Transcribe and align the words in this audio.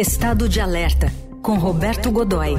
Estado 0.00 0.48
de 0.48 0.60
Alerta, 0.60 1.08
com 1.42 1.58
Roberto 1.58 2.12
Godoy. 2.12 2.54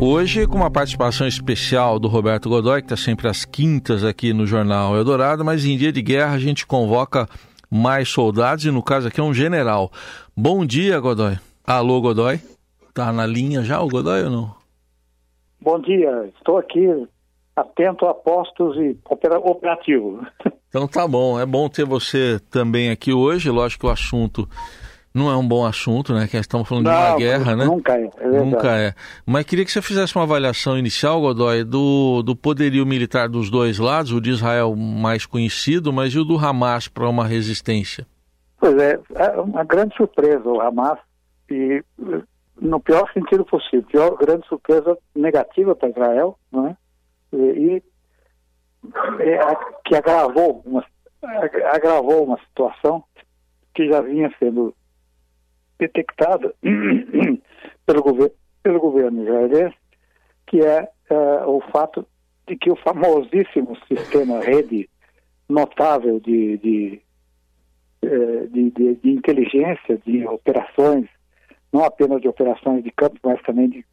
Hoje, 0.00 0.48
com 0.48 0.56
uma 0.56 0.68
participação 0.68 1.28
especial 1.28 2.00
do 2.00 2.08
Roberto 2.08 2.48
Godoy, 2.48 2.80
que 2.80 2.86
está 2.86 2.96
sempre 2.96 3.28
às 3.28 3.44
quintas 3.44 4.02
aqui 4.02 4.32
no 4.32 4.46
Jornal 4.46 4.96
Eldorado, 4.96 5.44
mas 5.44 5.64
em 5.64 5.76
dia 5.76 5.92
de 5.92 6.02
guerra 6.02 6.34
a 6.34 6.38
gente 6.40 6.66
convoca 6.66 7.28
mais 7.70 8.08
soldados 8.08 8.64
e 8.64 8.70
no 8.72 8.82
caso 8.82 9.06
aqui 9.06 9.20
é 9.20 9.22
um 9.22 9.32
general. 9.32 9.92
Bom 10.36 10.66
dia, 10.66 10.98
Godoy. 10.98 11.36
Alô, 11.64 12.00
Godoy. 12.00 12.40
Tá 12.92 13.12
na 13.12 13.26
linha 13.26 13.62
já 13.62 13.80
o 13.80 13.86
Godoy 13.86 14.24
ou 14.24 14.30
não? 14.30 14.54
Bom 15.60 15.78
dia, 15.78 16.28
estou 16.36 16.58
aqui 16.58 17.06
atento 17.54 18.06
a 18.06 18.14
postos 18.14 18.76
e 18.76 18.98
operativo. 19.08 20.26
Então 20.70 20.86
tá 20.86 21.06
bom, 21.06 21.38
é 21.38 21.44
bom 21.44 21.68
ter 21.68 21.84
você 21.84 22.40
também 22.48 22.90
aqui 22.90 23.12
hoje. 23.12 23.50
Lógico 23.50 23.80
que 23.80 23.86
o 23.86 23.90
assunto 23.90 24.48
não 25.12 25.28
é 25.28 25.36
um 25.36 25.46
bom 25.46 25.66
assunto, 25.66 26.14
né? 26.14 26.28
Que 26.28 26.36
estamos 26.36 26.68
falando 26.68 26.84
não, 26.84 26.92
de 26.92 26.98
uma 26.98 27.16
guerra, 27.16 27.56
né? 27.56 27.64
Nunca 27.64 27.98
é, 27.98 28.10
é 28.20 28.28
Nunca 28.28 28.76
é. 28.78 28.94
Mas 29.26 29.44
queria 29.44 29.64
que 29.64 29.72
você 29.72 29.82
fizesse 29.82 30.14
uma 30.14 30.22
avaliação 30.22 30.78
inicial, 30.78 31.20
Godoy, 31.20 31.64
do, 31.64 32.22
do 32.22 32.36
poderio 32.36 32.86
militar 32.86 33.28
dos 33.28 33.50
dois 33.50 33.80
lados, 33.80 34.12
o 34.12 34.20
de 34.20 34.30
Israel 34.30 34.76
mais 34.76 35.26
conhecido, 35.26 35.92
mas 35.92 36.14
e 36.14 36.20
o 36.20 36.24
do 36.24 36.38
Hamas 36.38 36.86
para 36.86 37.08
uma 37.08 37.26
resistência? 37.26 38.06
Pois 38.60 38.78
é, 38.78 38.96
é 39.16 39.30
uma 39.40 39.64
grande 39.64 39.96
surpresa 39.96 40.48
o 40.48 40.60
Hamas, 40.60 40.98
e 41.50 41.82
no 42.60 42.78
pior 42.78 43.10
sentido 43.12 43.44
possível, 43.44 43.82
pior 43.90 44.16
grande 44.16 44.46
surpresa 44.46 44.96
negativa 45.16 45.74
para 45.74 45.88
Israel, 45.88 46.38
não 46.52 46.68
é? 46.68 46.76
E, 47.32 47.76
e 47.76 47.82
que 49.84 49.94
agravou 49.94 50.62
uma, 50.64 50.84
agravou 51.72 52.24
uma 52.24 52.38
situação 52.40 53.04
que 53.74 53.88
já 53.88 54.00
vinha 54.00 54.32
sendo 54.38 54.74
detectada 55.78 56.54
pelo, 57.86 58.02
governo, 58.02 58.34
pelo 58.62 58.80
governo 58.80 59.22
israelense, 59.22 59.76
que 60.46 60.60
é 60.60 60.88
uh, 61.10 61.48
o 61.48 61.60
fato 61.72 62.06
de 62.46 62.56
que 62.56 62.70
o 62.70 62.76
famosíssimo 62.76 63.76
sistema 63.86 64.40
rede 64.40 64.88
notável 65.48 66.20
de, 66.20 66.58
de, 66.58 67.02
uh, 68.04 68.48
de, 68.48 68.70
de, 68.70 68.94
de 68.96 69.10
inteligência, 69.10 69.98
de 70.04 70.26
operações, 70.26 71.08
não 71.72 71.84
apenas 71.84 72.20
de 72.20 72.28
operações 72.28 72.82
de 72.82 72.90
campo, 72.90 73.18
mas 73.22 73.40
também 73.42 73.68
de 73.68 73.84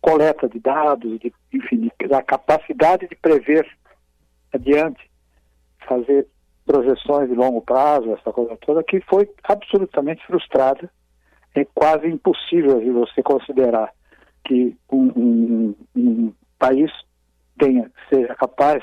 coleta 0.00 0.48
de 0.48 0.58
dados, 0.58 1.18
de, 1.20 1.32
enfim, 1.52 1.90
da 2.08 2.22
capacidade 2.22 3.08
de 3.08 3.16
prever 3.16 3.66
adiante, 4.52 5.10
fazer 5.86 6.26
projeções 6.64 7.28
de 7.28 7.34
longo 7.34 7.60
prazo, 7.60 8.12
essa 8.12 8.32
coisa 8.32 8.56
toda, 8.58 8.82
que 8.84 9.00
foi 9.00 9.28
absolutamente 9.44 10.24
frustrada 10.26 10.90
é 11.54 11.64
quase 11.74 12.06
impossível 12.06 12.80
de 12.80 12.90
você 12.90 13.22
considerar 13.22 13.92
que 14.44 14.76
um, 14.90 15.12
um, 15.16 15.74
um 15.94 16.32
país 16.58 16.90
tenha, 17.58 17.90
seja 18.08 18.34
capaz 18.34 18.82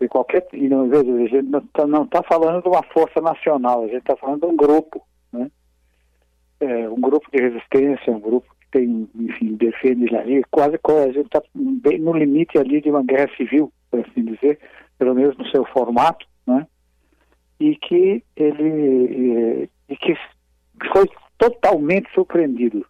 de 0.00 0.08
qualquer. 0.08 0.46
E 0.52 0.68
não, 0.68 0.88
veja, 0.88 1.12
a 1.12 1.26
gente 1.26 1.48
não 1.86 2.04
está 2.04 2.22
tá 2.22 2.22
falando 2.22 2.62
de 2.62 2.68
uma 2.68 2.82
força 2.84 3.20
nacional, 3.20 3.82
a 3.82 3.88
gente 3.88 3.98
está 3.98 4.16
falando 4.16 4.40
de 4.40 4.46
um 4.46 4.56
grupo, 4.56 5.02
né? 5.32 5.50
É, 6.60 6.88
um 6.88 7.00
grupo 7.00 7.26
de 7.32 7.42
resistência, 7.42 8.12
um 8.12 8.20
grupo 8.20 8.46
que 8.60 8.78
tem, 8.78 9.08
enfim, 9.14 9.54
defende 9.54 10.14
ali, 10.14 10.44
quase 10.50 10.78
a 10.84 11.12
gente 11.12 11.26
está 11.26 11.42
bem 11.54 11.98
no 11.98 12.12
limite 12.12 12.58
ali 12.58 12.80
de 12.80 12.90
uma 12.90 13.02
guerra 13.02 13.30
civil, 13.36 13.72
por 13.90 14.00
assim 14.00 14.24
dizer, 14.24 14.58
pelo 15.00 15.14
menos 15.14 15.34
no 15.38 15.48
seu 15.48 15.64
formato, 15.64 16.26
né? 16.46 16.66
E 17.58 17.74
que 17.74 18.22
ele 18.36 19.70
e 19.88 19.96
que 19.96 20.14
foi 20.92 21.08
totalmente 21.38 22.12
surpreendido. 22.12 22.86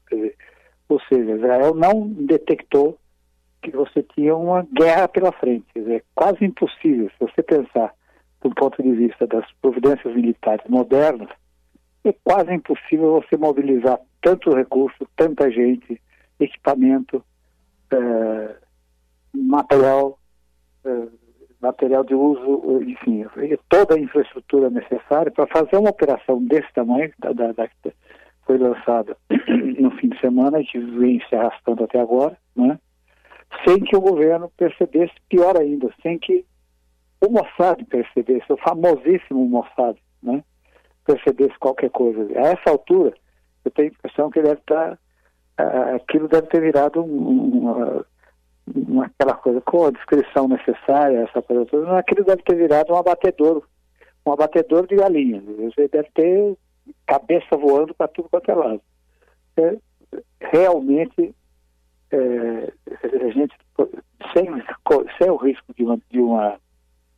Ou 0.88 1.00
seja, 1.02 1.36
Israel 1.36 1.72
não 1.72 2.08
detectou 2.08 2.98
que 3.62 3.70
você 3.70 4.02
tinha 4.02 4.34
uma 4.34 4.66
guerra 4.76 5.06
pela 5.06 5.30
frente. 5.30 5.66
É 5.76 6.02
quase 6.16 6.44
impossível, 6.44 7.08
se 7.10 7.16
você 7.20 7.42
pensar 7.44 7.94
do 8.40 8.50
ponto 8.50 8.82
de 8.82 8.90
vista 8.90 9.24
das 9.24 9.44
providências 9.62 10.12
militares 10.12 10.66
modernas, 10.68 11.28
é 12.02 12.12
quase 12.24 12.52
impossível 12.52 13.22
você 13.22 13.36
mobilizar 13.36 14.00
tanto 14.20 14.52
recurso, 14.52 15.06
tanta 15.14 15.48
gente, 15.48 16.00
equipamento, 16.40 17.24
é, 17.92 18.56
material, 19.32 20.18
é, 20.84 21.19
material 21.60 22.04
de 22.04 22.14
uso, 22.14 22.82
enfim, 22.82 23.26
toda 23.68 23.94
a 23.94 23.98
infraestrutura 23.98 24.70
necessária 24.70 25.30
para 25.30 25.46
fazer 25.46 25.76
uma 25.76 25.90
operação 25.90 26.42
desse 26.42 26.72
tamanho, 26.72 27.12
da, 27.18 27.32
da, 27.32 27.52
da 27.52 27.68
foi 28.46 28.58
lançada 28.58 29.16
no 29.78 29.90
fim 29.92 30.08
de 30.08 30.18
semana 30.18 30.60
e 30.60 30.64
que 30.64 30.78
vem 30.78 31.20
se 31.28 31.36
arrastando 31.36 31.84
até 31.84 32.00
agora, 32.00 32.36
né? 32.56 32.78
sem 33.64 33.78
que 33.80 33.96
o 33.96 34.00
governo 34.00 34.50
percebesse, 34.56 35.12
pior 35.28 35.56
ainda, 35.56 35.88
sem 36.02 36.18
que 36.18 36.44
o 37.20 37.30
Mossad 37.30 37.84
percebesse, 37.84 38.52
o 38.52 38.56
famosíssimo 38.56 39.46
Mossad, 39.46 39.96
né? 40.22 40.42
percebesse 41.04 41.56
qualquer 41.58 41.90
coisa. 41.90 42.20
A 42.38 42.48
essa 42.48 42.70
altura, 42.70 43.14
eu 43.64 43.70
tenho 43.70 43.88
a 43.88 43.92
impressão 43.92 44.30
que 44.30 44.42
deve 44.42 44.60
estar, 44.60 44.94
uh, 44.94 45.96
aquilo 45.96 46.28
deve 46.28 46.46
ter 46.48 46.60
virado 46.60 47.02
um, 47.02 47.58
uma, 47.58 48.06
aquela 49.04 49.34
coisa, 49.34 49.60
com 49.60 49.86
a 49.86 49.90
descrição 49.90 50.48
necessária, 50.48 51.28
essa 51.28 51.42
coisa 51.42 51.66
toda, 51.66 51.98
aquilo 51.98 52.24
deve 52.24 52.42
ter 52.42 52.56
virado 52.56 52.92
um 52.92 52.96
abatedouro, 52.96 53.64
um 54.24 54.32
abatedouro 54.32 54.86
de 54.86 54.96
galinhas. 54.96 55.42
Você 55.44 55.88
deve 55.88 56.08
ter 56.14 56.56
cabeça 57.06 57.56
voando 57.56 57.94
para 57.94 58.08
tudo 58.08 58.28
quanto 58.28 58.50
é 58.50 58.54
lado. 58.54 58.80
É, 59.56 59.76
realmente, 60.40 61.34
é, 62.10 62.72
a 63.26 63.30
gente, 63.30 63.54
sem, 64.32 64.46
sem 65.18 65.30
o 65.30 65.36
risco 65.36 65.74
de 65.74 65.84
uma, 65.84 65.98
de 66.10 66.20
uma 66.20 66.58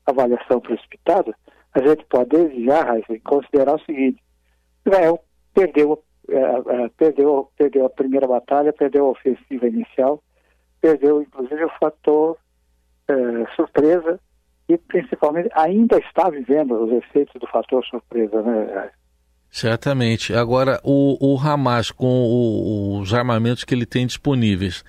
avaliação 0.06 0.60
precipitada, 0.60 1.34
a 1.74 1.80
gente 1.80 2.04
pode 2.06 2.30
desejar, 2.30 2.86
considerar 3.24 3.74
o 3.74 3.84
seguinte: 3.84 4.22
Israel 4.84 5.22
perdeu, 5.54 6.02
é, 6.28 6.36
é, 6.36 6.88
perdeu, 6.96 7.50
perdeu 7.56 7.86
a 7.86 7.90
primeira 7.90 8.26
batalha, 8.26 8.72
perdeu 8.72 9.06
a 9.06 9.10
ofensiva 9.10 9.66
inicial, 9.66 10.22
perdeu 10.82 11.22
inclusive 11.22 11.64
o 11.64 11.70
fator 11.80 12.36
é, 13.08 13.14
surpresa 13.56 14.20
e 14.68 14.76
principalmente 14.76 15.48
ainda 15.54 15.96
está 15.98 16.28
vivendo 16.28 16.72
os 16.84 16.92
efeitos 16.92 17.40
do 17.40 17.46
fator 17.46 17.84
surpresa, 17.86 18.42
né? 18.42 18.90
Certamente. 19.50 20.34
Agora, 20.34 20.80
o, 20.82 21.16
o 21.20 21.38
Hamas, 21.38 21.90
com 21.90 22.06
o, 22.06 23.00
os 23.00 23.12
armamentos 23.12 23.64
que 23.64 23.74
ele 23.74 23.84
tem 23.84 24.06
disponíveis, 24.06 24.82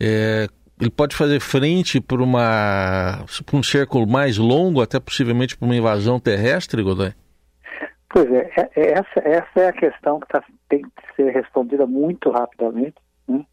é, 0.00 0.46
ele 0.80 0.90
pode 0.90 1.16
fazer 1.16 1.40
frente 1.40 2.00
por 2.00 2.20
um 2.22 3.62
cerco 3.62 4.06
mais 4.06 4.38
longo, 4.38 4.80
até 4.80 5.00
possivelmente 5.00 5.56
por 5.56 5.64
uma 5.64 5.74
invasão 5.74 6.20
terrestre, 6.20 6.82
Godoy? 6.82 7.12
Pois 8.10 8.30
é, 8.30 8.50
é, 8.56 8.70
é 8.76 8.92
essa, 8.92 9.20
essa 9.24 9.60
é 9.60 9.68
a 9.68 9.72
questão 9.72 10.20
que 10.20 10.28
tá, 10.28 10.42
tem 10.68 10.82
que 10.82 11.16
ser 11.16 11.30
respondida 11.32 11.86
muito 11.86 12.30
rapidamente, 12.30 12.94
né? 13.26 13.44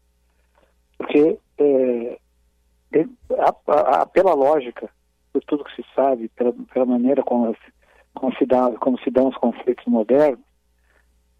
Porque 1.04 1.38
é, 1.58 2.18
a, 3.38 4.00
a, 4.00 4.06
pela 4.06 4.32
lógica, 4.34 4.88
por 5.32 5.42
tudo 5.44 5.64
que 5.64 5.76
se 5.76 5.84
sabe, 5.94 6.28
pela, 6.30 6.52
pela 6.72 6.86
maneira 6.86 7.22
como 7.22 7.50
as 7.50 7.56
como 8.14 8.32
se, 8.36 8.46
dá, 8.46 8.70
como 8.78 8.96
se 9.00 9.10
dão 9.10 9.26
os 9.26 9.36
conflitos 9.36 9.84
modernos, 9.86 10.38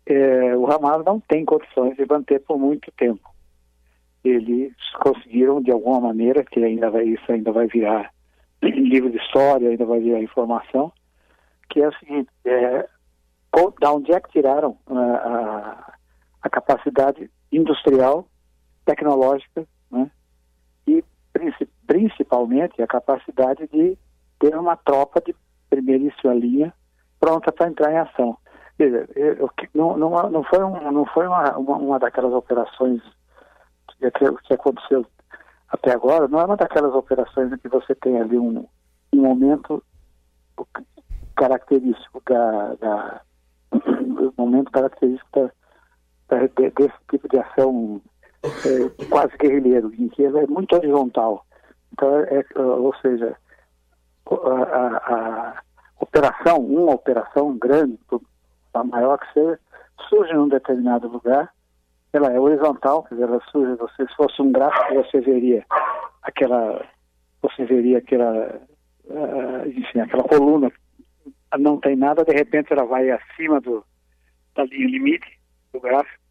é, 0.07 0.57
o 0.57 0.67
Hamas 0.67 1.05
não 1.05 1.21
tem 1.21 1.45
condições 1.45 1.97
de 1.97 2.05
manter 2.05 2.41
por 2.41 2.59
muito 2.59 2.91
tempo. 2.97 3.33
Eles 4.25 4.75
conseguiram, 5.01 5.63
de 5.63 5.71
alguma 5.71 6.01
maneira, 6.01 6.43
que 6.45 6.59
ainda 6.59 6.91
vai, 6.91 7.05
isso 7.05 7.31
ainda 7.31 7.53
vai 7.53 7.69
virar 7.69 8.13
livro 8.61 9.09
de 9.09 9.19
história, 9.19 9.71
ainda 9.71 9.85
vai 9.85 10.01
virar 10.01 10.21
informação, 10.21 10.93
que 11.71 11.81
é 11.81 11.87
o 11.87 11.95
seguinte, 11.95 12.29
é, 12.45 12.89
da 13.81 13.93
onde 13.93 14.13
é 14.13 14.21
que 14.21 14.33
tiraram 14.33 14.77
a, 14.89 14.99
a, 14.99 15.95
a 16.43 16.51
capacidade 16.51 17.31
industrial, 17.53 18.27
tecnológica, 18.85 19.67
né? 19.91 20.11
e 20.87 21.05
principalmente 21.87 22.81
a 22.83 22.87
capacidade 22.87 23.67
de 23.69 23.99
ter 24.39 24.57
uma 24.57 24.77
tropa 24.77 25.21
de 25.21 25.35
primeiríssima 25.71 26.35
linha 26.35 26.73
pronta 27.19 27.51
para 27.51 27.69
entrar 27.69 27.93
em 27.93 27.99
ação. 27.99 28.37
Veja, 28.79 29.09
eu, 29.15 29.51
não, 29.73 29.97
não, 29.97 30.31
não 30.31 30.45
foi, 30.45 30.63
um, 30.63 30.93
não 30.93 31.07
foi 31.07 31.27
uma, 31.27 31.57
uma, 31.57 31.77
uma 31.77 31.99
daquelas 31.99 32.33
operações 32.33 33.01
que, 33.99 34.11
que, 34.11 34.55
aconteceu 34.55 35.07
até 35.69 35.93
agora, 35.93 36.29
não 36.29 36.41
é 36.41 36.45
uma 36.45 36.57
daquelas 36.57 36.93
operações 36.95 37.53
em 37.53 37.59
que 37.59 37.69
você 37.69 37.95
tem 37.95 38.21
ali 38.21 38.37
um, 38.37 38.67
um 39.13 39.21
momento 39.21 39.83
característico 41.37 42.23
da, 42.29 42.75
da 42.75 43.21
momento 44.37 44.71
característico 44.71 45.51
da, 46.29 46.37
da, 46.37 46.47
desse 46.77 46.99
tipo 47.11 47.29
de 47.29 47.39
ação 47.39 48.01
é, 48.45 49.05
quase 49.07 49.37
guerrilheiro, 49.37 49.93
em 49.99 50.09
que 50.09 50.25
ela 50.25 50.43
é 50.43 50.47
muito 50.47 50.75
horizontal. 50.77 51.45
Então, 51.93 52.19
é, 52.21 52.41
é 52.41 52.61
ou 52.61 52.95
seja, 52.97 53.37
a, 54.31 54.35
a, 54.35 54.97
a 55.15 55.63
operação, 56.01 56.59
uma 56.59 56.95
operação 56.95 57.57
grande, 57.57 57.99
a 58.75 58.85
maior 58.85 59.19
que 59.19 59.33
seja, 59.33 59.59
surge 60.09 60.33
num 60.35 60.49
determinado 60.49 61.09
lugar, 61.09 61.53
ela 62.13 62.33
é 62.33 62.39
horizontal, 62.39 63.03
quer 63.05 63.15
dizer, 63.15 63.29
ela 63.29 63.41
surge, 63.51 63.75
você, 63.77 64.07
se 64.07 64.15
fosse 64.15 64.41
um 64.41 64.53
gráfico, 64.53 64.95
você 64.95 65.21
veria 65.21 65.65
aquela, 66.23 66.85
você 67.43 67.65
veria 67.65 67.99
aquela, 67.99 68.61
uh, 69.07 69.69
enfim, 69.69 70.01
aquela 70.01 70.23
coluna, 70.25 70.71
não 71.59 71.79
tem 71.79 71.97
nada, 71.97 72.25
de 72.25 72.33
repente 72.33 72.73
ela 72.73 72.85
vai 72.85 73.11
acima 73.11 73.61
do, 73.61 73.85
da 74.55 74.65
linha 74.65 74.87
limite 74.87 75.39
do 75.73 75.81
gráfico, 75.81 76.24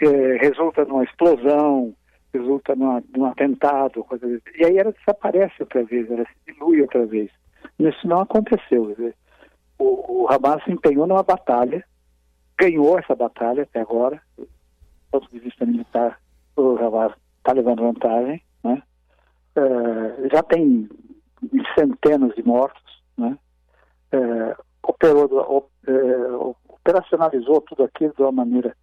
eh, 0.00 0.36
resulta 0.40 0.84
numa 0.84 1.04
explosão, 1.04 1.94
resulta 2.32 2.74
numa, 2.74 3.02
num 3.16 3.26
atentado, 3.26 4.04
coisa 4.04 4.26
e 4.56 4.64
aí 4.64 4.76
ela 4.76 4.92
desaparece 4.92 5.54
outra 5.60 5.84
vez, 5.84 6.10
ela 6.10 6.24
se 6.24 6.52
dilui 6.52 6.82
outra 6.82 7.06
vez. 7.06 7.30
Isso 7.78 8.06
não 8.06 8.20
aconteceu. 8.20 8.94
O, 9.78 10.24
o 10.24 10.28
Hamas 10.28 10.62
se 10.64 10.72
empenhou 10.72 11.06
numa 11.06 11.22
batalha, 11.22 11.84
ganhou 12.58 12.98
essa 12.98 13.14
batalha 13.14 13.62
até 13.62 13.80
agora, 13.80 14.20
do 14.36 14.48
ponto 15.10 15.30
de 15.30 15.38
vista 15.38 15.64
militar, 15.64 16.20
o 16.56 16.76
Hamas 16.76 17.12
está 17.38 17.52
levando 17.52 17.82
vantagem, 17.82 18.42
né? 18.62 18.82
É, 19.56 20.28
já 20.32 20.42
tem 20.42 20.88
centenas 21.78 22.34
de 22.34 22.42
mortos, 22.42 23.02
né? 23.16 23.38
É, 24.12 24.56
operou, 24.82 25.70
é, 25.86 25.92
operacionalizou 26.68 27.60
tudo 27.62 27.84
aquilo 27.84 28.12
de 28.14 28.22
uma 28.22 28.32
maneira 28.32 28.76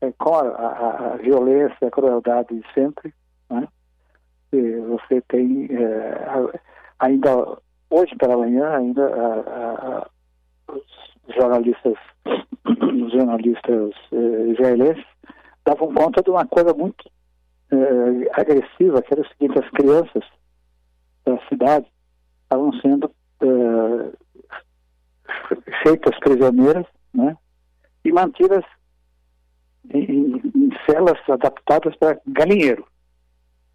é, 0.00 0.12
com 0.12 0.34
a, 0.34 0.48
a, 0.48 1.12
a, 1.12 1.16
violência, 1.16 1.88
a 1.88 1.90
crueldade 1.90 2.54
de 2.54 2.64
sempre, 2.72 3.12
né? 3.48 3.68
E 4.52 4.76
você 4.80 5.20
tem 5.28 5.68
é, 5.70 6.60
ainda 6.98 7.58
hoje 7.88 8.14
pela 8.16 8.36
manhã 8.36 8.68
ainda 8.76 9.06
a, 9.06 10.08
os 10.72 11.34
jornalistas 11.34 11.96
os 12.64 13.12
jornalistas 13.12 13.92
eh, 14.12 14.48
israelenses 14.50 15.04
davam 15.64 15.92
conta 15.94 16.22
de 16.22 16.30
uma 16.30 16.46
coisa 16.46 16.72
muito 16.74 17.10
eh, 17.70 18.30
agressiva, 18.32 19.02
que 19.02 19.14
era 19.14 19.22
o 19.22 19.28
seguinte, 19.28 19.58
as 19.58 19.70
crianças 19.70 20.24
da 21.24 21.38
cidade 21.48 21.86
estavam 22.42 22.72
sendo 22.80 23.10
eh, 23.42 24.12
feitas 25.82 26.18
prisioneiras 26.20 26.86
né, 27.14 27.36
e 28.04 28.12
mantidas 28.12 28.64
em, 29.92 30.40
em 30.54 30.70
celas 30.86 31.18
adaptadas 31.28 31.96
para 31.96 32.20
galinheiro. 32.26 32.84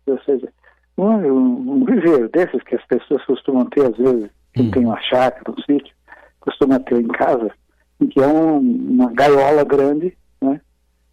Ou 0.07 0.19
seja, 0.23 0.51
um, 0.97 1.03
um 1.03 1.85
viveiro 1.85 2.29
desses 2.29 2.61
que 2.63 2.75
as 2.75 2.85
pessoas 2.85 3.23
costumam 3.25 3.65
ter, 3.65 3.85
às 3.85 3.97
vezes, 3.97 4.29
quem 4.53 4.67
hum. 4.67 4.71
tem 4.71 4.85
uma 4.85 5.01
chácara, 5.01 5.51
um 5.51 5.61
sítio, 5.61 5.93
costuma 6.39 6.79
ter 6.79 7.01
em 7.01 7.07
casa, 7.07 7.51
em 7.99 8.07
que 8.07 8.21
é 8.21 8.27
um, 8.27 8.59
uma 8.59 9.11
gaiola 9.11 9.63
grande, 9.63 10.15
né? 10.41 10.61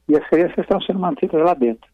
E 0.09 0.17
as 0.17 0.29
crianças 0.29 0.59
estão 0.59 0.81
sendo 0.83 0.99
mantidas 0.99 1.43
lá 1.43 1.55
dentro. 1.55 1.91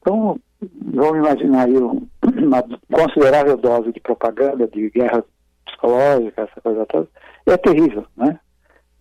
Então, 0.00 0.38
vamos 0.60 1.18
imaginar 1.18 1.66
aí 1.66 1.74
uma 1.76 2.62
considerável 2.92 3.56
dose 3.56 3.92
de 3.92 4.00
propaganda, 4.00 4.68
de 4.68 4.90
guerra 4.90 5.24
psicológica, 5.64 6.42
essa 6.42 6.60
coisa 6.60 6.86
toda. 6.86 7.08
É 7.46 7.56
terrível, 7.56 8.06
né? 8.16 8.38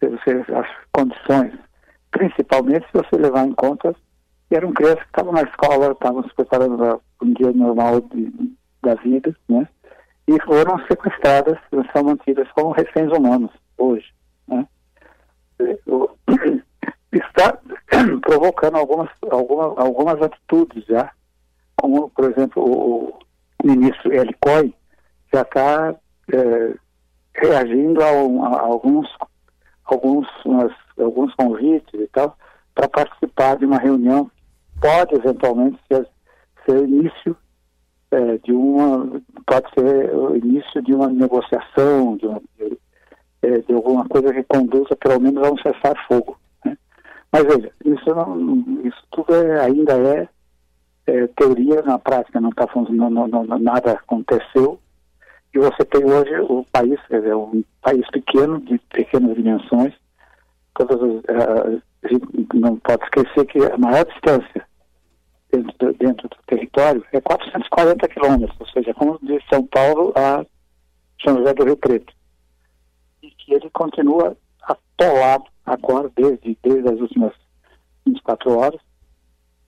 Você, 0.01 0.53
as 0.53 0.67
condições, 0.93 1.58
principalmente 2.19 2.85
se 2.87 2.93
você 2.93 3.15
levar 3.15 3.47
em 3.47 3.53
conta 3.53 3.95
que 4.49 4.55
eram 4.55 4.73
crianças 4.73 4.99
que 4.99 5.05
estavam 5.05 5.31
na 5.31 5.43
escola, 5.43 5.91
estavam 5.91 6.23
se 6.23 6.35
preparando 6.35 6.77
para 6.77 6.99
um 7.21 7.33
dia 7.33 7.51
normal 7.53 8.01
de, 8.01 8.31
da 8.83 8.95
vida, 8.95 9.33
né? 9.47 9.65
E 10.27 10.39
foram 10.41 10.77
sequestradas, 10.87 11.57
são 11.93 12.03
mantidas 12.03 12.51
como 12.51 12.71
reféns 12.71 13.11
humanos 13.11 13.51
hoje, 13.77 14.13
né? 14.47 14.67
Está 17.11 17.57
provocando 18.21 18.77
algumas, 18.77 19.09
algumas, 19.31 19.77
algumas 19.77 20.21
atitudes 20.21 20.85
já, 20.85 21.11
como, 21.75 22.09
por 22.09 22.29
exemplo, 22.29 22.63
o, 22.63 23.19
ministro 23.63 24.13
Eli 24.13 24.35
Coy 24.39 24.73
já 25.33 25.41
está 25.41 25.95
é, 26.31 26.75
reagindo 27.33 28.01
a, 28.01 28.07
a, 28.07 28.61
alguns, 28.61 29.07
alguns, 29.93 30.27
umas, 30.45 30.71
alguns 30.97 31.33
convites 31.35 31.99
e 31.99 32.07
tal, 32.07 32.37
para 32.73 32.87
participar 32.87 33.57
de 33.57 33.65
uma 33.65 33.77
reunião 33.77 34.29
pode 34.81 35.15
eventualmente 35.15 35.79
ser, 35.87 36.07
ser 36.65 36.77
o 36.77 36.85
início 36.85 37.35
é, 38.11 38.37
de 38.37 38.51
uma 38.51 39.21
pode 39.45 39.69
ser 39.73 40.15
o 40.15 40.35
início 40.35 40.81
de 40.81 40.93
uma 40.93 41.07
negociação 41.07 42.17
de, 42.17 42.25
uma, 42.25 42.41
de, 42.57 42.77
é, 43.41 43.57
de 43.59 43.73
alguma 43.73 44.07
coisa 44.07 44.33
que 44.33 44.43
conduza 44.43 44.95
pelo 44.95 45.19
menos 45.19 45.45
a 45.45 45.51
um 45.51 45.57
cessar 45.57 45.95
fogo 46.07 46.39
né? 46.65 46.77
mas 47.31 47.43
veja 47.43 47.71
isso 47.85 48.15
não 48.15 48.81
isso 48.83 49.03
tudo 49.11 49.35
é, 49.35 49.61
ainda 49.61 49.93
é, 49.93 50.27
é, 51.07 51.27
teoria 51.27 51.81
na 51.81 51.99
prática 51.99 52.39
não 52.39 52.49
está 52.49 52.67
funcionando 52.67 53.27
nada 53.59 53.91
aconteceu 53.91 54.79
e 55.53 55.59
você 55.59 55.83
tem 55.85 56.03
hoje 56.03 56.39
o 56.41 56.65
país 56.71 56.99
quer 57.07 57.21
dizer 57.21 57.35
um 57.35 57.63
país 57.81 58.05
pequeno 58.11 58.59
de 58.61 58.77
pequenas 58.89 59.35
dimensões 59.35 59.93
todas 60.75 61.01
as, 61.01 61.09
uh, 61.11 61.81
não 62.53 62.77
pode 62.77 63.03
esquecer 63.03 63.45
que 63.45 63.59
a 63.59 63.77
maior 63.77 64.05
distância 64.05 64.65
dentro 65.51 65.73
do, 65.77 65.93
dentro 65.93 66.29
do 66.29 66.37
território 66.47 67.03
é 67.11 67.19
440 67.19 68.07
quilômetros, 68.07 68.59
ou 68.59 68.67
seja, 68.67 68.93
como 68.93 69.19
de 69.21 69.39
São 69.49 69.65
Paulo 69.67 70.13
a 70.15 70.45
São 71.23 71.37
José 71.37 71.53
do 71.53 71.65
Rio 71.65 71.77
Preto. 71.77 72.13
E 73.21 73.31
que 73.31 73.53
ele 73.53 73.69
continua 73.71 74.37
atolado 74.61 75.45
agora, 75.65 76.09
desde, 76.15 76.57
desde 76.63 76.87
as 76.87 76.99
últimas 76.99 77.33
24 78.05 78.57
horas, 78.57 78.81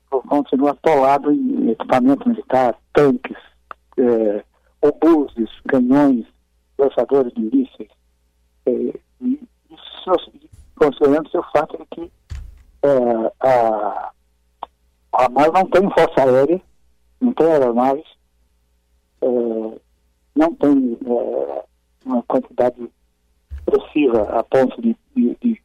continua 0.10 0.72
atolado 0.72 1.31
em 1.31 1.72
equipamento 1.72 2.27
militar, 2.27 2.75
tanques, 2.94 3.38
é, 3.98 4.44
obuses, 4.81 5.50
canhões, 5.68 6.25
lançadores 6.78 7.33
de 7.33 7.42
mísseis. 7.42 7.89
É, 8.66 8.72
e 9.22 9.48
isso 9.69 10.31
considerando-se 10.75 11.38
o 11.38 11.44
fato 11.51 11.78
de 11.78 11.86
que 11.86 12.12
é, 12.83 13.31
a 13.39 14.12
a 15.13 15.25
Hamas 15.25 15.51
não 15.54 15.66
tem 15.69 15.89
força 15.92 16.24
aérea, 16.24 16.62
não 17.19 17.33
tem 17.33 17.48
aeronaves, 17.48 18.06
é, 19.22 19.28
não 20.36 20.56
tem 20.56 20.98
é, 21.06 21.63
uma 22.06 22.24
quantidade 22.24 22.89
expressiva 23.51 24.24
a 24.39 24.44
ponto 24.44 24.81
de, 24.81 24.95
de, 25.16 25.38
de 25.42 25.62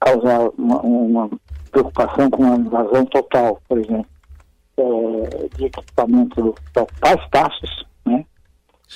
causar 0.00 0.48
uma, 0.58 0.80
uma, 0.80 1.30
preocupação 1.70 2.30
com 2.30 2.42
uma 2.42 2.56
invasão 2.56 3.04
total, 3.06 3.60
por 3.68 3.78
exemplo, 3.78 4.06
é, 4.76 5.48
de 5.56 5.66
equipamento 5.66 6.54
para 6.72 7.14
espaços? 7.14 7.83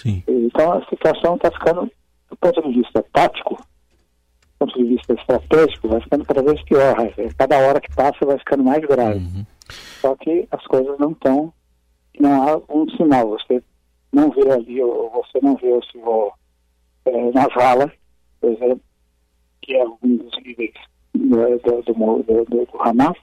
Sim. 0.03 0.23
Então 0.29 0.73
a 0.73 0.85
situação 0.87 1.35
está 1.35 1.51
ficando, 1.51 1.91
do 2.31 2.37
ponto 2.37 2.63
de 2.63 2.81
vista 2.81 3.05
tático, 3.13 3.57
do 3.57 4.67
ponto 4.67 4.79
de 4.79 4.85
vista 4.85 5.13
estratégico, 5.13 5.89
vai 5.89 6.01
ficando 6.01 6.25
cada 6.25 6.43
vez 6.43 6.63
pior. 6.63 6.95
Cada 7.37 7.59
hora 7.59 7.81
que 7.81 7.93
passa 7.95 8.25
vai 8.25 8.39
ficando 8.39 8.63
mais 8.63 8.81
grave. 8.85 9.19
Uhum. 9.19 9.45
Só 10.01 10.15
que 10.15 10.47
as 10.53 10.65
coisas 10.67 10.97
não 11.01 11.11
estão, 11.11 11.53
não 12.21 12.43
há 12.49 12.63
um 12.73 12.89
sinal. 12.91 13.31
Você 13.31 13.61
não 14.13 14.31
vê 14.31 14.49
ali, 14.51 14.81
ou 14.81 15.11
você 15.11 15.41
não 15.43 15.57
vê 15.57 15.73
o 15.73 15.83
senhor 15.91 16.33
é, 17.05 17.33
na 17.33 17.49
vala, 17.49 17.93
por 18.41 18.53
exemplo, 18.53 18.81
que 19.63 19.75
é 19.75 19.85
um 19.85 20.17
dos 20.17 20.39
líderes 20.45 20.81
do, 21.13 21.59
do, 21.59 21.83
do, 21.83 22.45
do, 22.45 22.45
do 22.45 22.83
Hamas, 22.83 23.17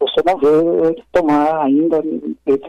você 0.00 0.22
não 0.24 0.38
vê 0.38 0.88
ele 0.88 1.04
tomar 1.12 1.64
ainda, 1.64 1.98
ele 2.46 2.62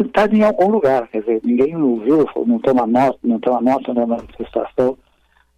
está 0.00 0.26
em 0.26 0.42
algum 0.42 0.68
lugar, 0.68 1.06
quer 1.08 1.20
dizer, 1.20 1.40
ninguém 1.44 1.76
o 1.76 2.00
viu, 2.00 2.28
não 2.46 2.58
tem 2.58 2.72
uma 2.72 2.86
nota, 2.86 3.18
não 3.22 3.38
tem 3.38 3.52
uma 3.52 3.60
nota 3.60 3.94
na 3.94 4.06
manifestação, 4.06 4.98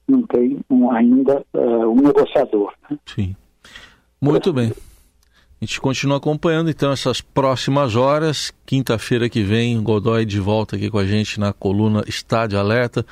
não 0.07 0.23
tem 0.23 0.59
um, 0.69 0.91
ainda 0.91 1.45
uh, 1.55 1.91
um 1.91 1.97
negociador. 1.97 2.73
Né? 2.91 2.99
Sim. 3.07 3.37
Muito 4.21 4.53
bem. 4.53 4.73
A 5.61 5.65
gente 5.65 5.81
continua 5.81 6.19
acompanhando 6.19 6.69
então 6.69 6.93
essas 6.93 7.23
próximas 7.23 7.97
horas. 7.97 8.53
Quinta-feira 8.67 9.31
que 9.31 9.43
vem, 9.43 9.83
Godoy 9.83 10.27
de 10.27 10.39
volta 10.39 10.77
aqui 10.77 10.91
com 10.91 10.99
a 10.99 11.07
gente 11.07 11.41
na 11.41 11.55
coluna 11.55 12.05
Estádio 12.07 12.59
Alerta. 12.59 13.05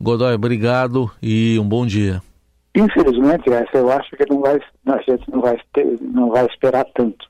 Godoy, 0.00 0.34
obrigado 0.34 1.10
e 1.20 1.58
um 1.58 1.68
bom 1.68 1.84
dia. 1.84 2.22
Infelizmente, 2.76 3.48
eu 3.74 3.90
acho 3.90 4.16
que 4.16 4.24
não 4.30 4.40
vai, 4.40 4.60
a 4.86 4.98
gente 4.98 5.28
não 5.28 5.40
vai, 5.40 5.58
ter, 5.72 5.98
não 6.00 6.30
vai 6.30 6.46
esperar 6.46 6.84
tanto. 6.94 7.28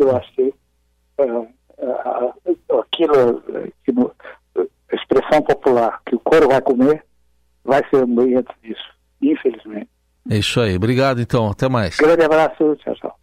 Eu 0.00 0.16
acho 0.16 0.32
que 0.32 0.54
uh, 1.18 1.46
uh, 1.78 2.80
aquilo, 2.80 3.42
que 3.84 3.92
no, 3.92 4.12
expressão 4.92 5.42
popular, 5.42 6.00
que 6.06 6.14
o 6.14 6.20
couro 6.20 6.48
vai 6.48 6.60
comer, 6.60 7.04
vai 7.64 7.82
ser 7.90 8.06
bem 8.06 8.36
antes 8.36 8.54
disso, 8.62 8.88
infelizmente. 9.22 9.88
É 10.30 10.36
isso 10.36 10.60
aí. 10.60 10.76
Obrigado 10.76 11.20
então. 11.20 11.50
Até 11.50 11.68
mais. 11.68 11.96
Grande 11.96 12.24
abraço. 12.24 12.76
Tchau, 12.76 12.94
tchau. 12.94 13.18